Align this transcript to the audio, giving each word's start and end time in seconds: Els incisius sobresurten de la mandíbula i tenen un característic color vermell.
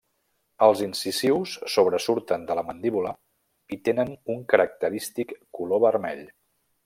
Els 0.67 0.79
incisius 0.85 1.51
sobresurten 1.73 2.47
de 2.47 2.55
la 2.61 2.63
mandíbula 2.71 3.11
i 3.77 3.79
tenen 3.89 4.17
un 4.37 4.43
característic 4.55 5.37
color 5.59 5.85
vermell. 5.89 6.27